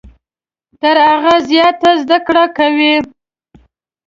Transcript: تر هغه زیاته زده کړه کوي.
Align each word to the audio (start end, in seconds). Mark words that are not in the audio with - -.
تر 0.81 0.97
هغه 1.09 1.35
زیاته 1.49 1.89
زده 2.01 2.17
کړه 2.27 2.45
کوي. 2.57 2.95